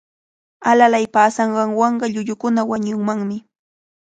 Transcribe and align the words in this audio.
Alalay 0.69 1.05
paasanqanwanqa 1.13 2.05
llullukuna 2.13 2.61
wañunmanmi. 2.69 3.37